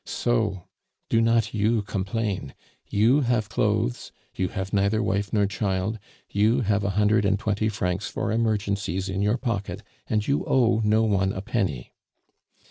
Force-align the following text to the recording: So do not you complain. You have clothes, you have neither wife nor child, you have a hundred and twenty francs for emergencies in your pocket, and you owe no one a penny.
So 0.03 0.63
do 1.09 1.21
not 1.21 1.53
you 1.53 1.83
complain. 1.83 2.55
You 2.89 3.19
have 3.21 3.49
clothes, 3.49 4.11
you 4.33 4.47
have 4.47 4.73
neither 4.73 5.03
wife 5.03 5.31
nor 5.31 5.45
child, 5.45 5.99
you 6.27 6.61
have 6.61 6.83
a 6.83 6.89
hundred 6.97 7.23
and 7.23 7.37
twenty 7.37 7.69
francs 7.69 8.07
for 8.07 8.31
emergencies 8.31 9.09
in 9.09 9.21
your 9.21 9.37
pocket, 9.37 9.83
and 10.07 10.27
you 10.27 10.43
owe 10.47 10.81
no 10.83 11.03
one 11.03 11.31
a 11.31 11.43
penny. 11.43 11.93